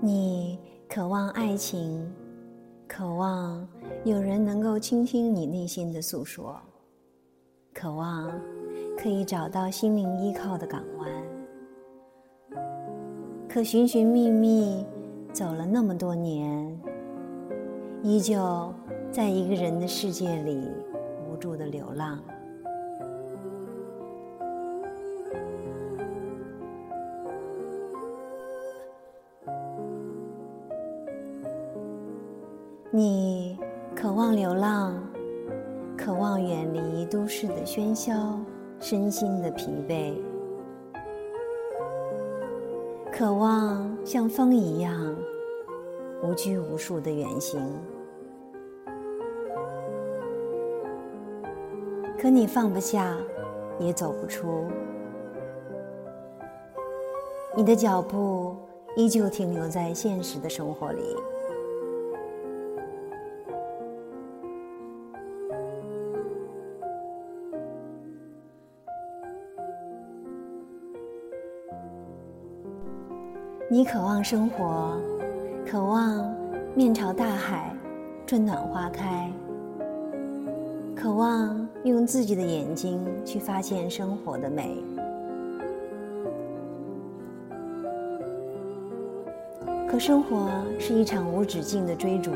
[0.00, 0.56] 你
[0.88, 2.08] 渴望爱情，
[2.86, 3.66] 渴望
[4.04, 6.56] 有人能够倾听你内心的诉说，
[7.74, 8.30] 渴望
[8.96, 11.10] 可以找到心灵依靠的港湾。
[13.48, 14.86] 可寻寻觅觅，
[15.32, 16.80] 走了那么多年，
[18.04, 18.72] 依旧
[19.10, 20.70] 在一个人的世界里
[21.28, 22.22] 无助的流浪。
[32.90, 33.58] 你
[33.94, 34.94] 渴望流浪，
[35.94, 38.40] 渴望远离都市的喧嚣，
[38.80, 40.14] 身心的疲惫，
[43.12, 45.14] 渴望像风一样
[46.22, 47.60] 无拘无束的远行。
[52.18, 53.18] 可你放不下，
[53.78, 54.64] 也走不出，
[57.54, 58.56] 你的脚步
[58.96, 61.14] 依旧停留在现实的生活里。
[73.70, 74.98] 你渴望生活，
[75.66, 76.34] 渴望
[76.74, 77.70] 面朝大海，
[78.26, 79.30] 春暖花开，
[80.96, 84.82] 渴望用自己的眼睛去发现生活的美。
[89.86, 92.32] 可生活是一场无止境的追逐，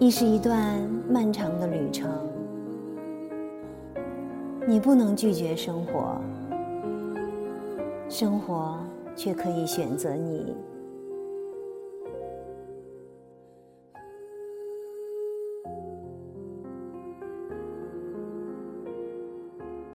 [0.00, 0.76] 亦是一段
[1.08, 2.10] 漫长的旅程。
[4.66, 6.20] 你不能拒绝生活，
[8.08, 8.76] 生活。
[9.16, 10.71] 却可以选择你。